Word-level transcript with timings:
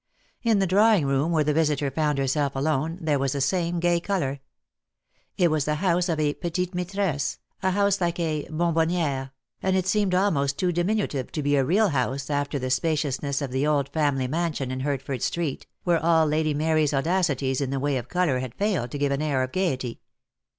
In 0.41 0.57
the 0.57 0.65
drawing 0.65 1.05
room 1.05 1.31
where 1.31 1.43
the 1.43 1.53
visitor 1.53 1.91
found 1.91 2.17
herself 2.17 2.55
alone, 2.55 2.97
there 2.99 3.19
v/as 3.19 3.33
the 3.33 3.39
same 3.39 3.79
gay 3.79 3.99
colour. 3.99 4.39
It 5.37 5.51
was 5.51 5.65
the 5.65 5.75
house 5.75 6.09
of 6.09 6.19
a 6.19 6.33
petite 6.33 6.71
inaitresse, 6.71 7.37
a 7.61 7.69
house 7.69 8.01
like 8.01 8.19
a 8.19 8.47
bonbonniere, 8.49 9.29
and 9.61 9.75
it 9.75 9.85
seemed 9.85 10.15
almost 10.15 10.57
too 10.57 10.71
diminutive 10.71 11.31
to 11.33 11.43
be 11.43 11.55
a 11.55 11.63
real 11.63 11.89
house 11.89 12.31
after 12.31 12.57
the 12.57 12.71
spacious 12.71 13.21
ness 13.21 13.43
of 13.43 13.51
the 13.51 13.67
old 13.67 13.89
family 13.89 14.27
mansion 14.27 14.71
in 14.71 14.79
Hertford 14.79 15.21
Street, 15.21 15.67
where 15.83 16.03
all 16.03 16.25
Lady 16.25 16.55
Mary's 16.55 16.95
audacities 16.95 17.61
in 17.61 17.69
the 17.69 17.79
way 17.79 17.95
of 17.97 18.09
colour 18.09 18.39
had 18.39 18.55
failed 18.55 18.89
to 18.89 18.97
give 18.97 19.11
an 19.11 19.21
air 19.21 19.43
of 19.43 19.51
gaiety. 19.51 19.99